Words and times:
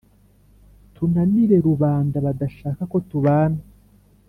tunanire 0.95 1.57
rubanda 1.67 2.17
badashaka 2.25 2.81
ko 2.91 2.97
tubana 3.09 3.61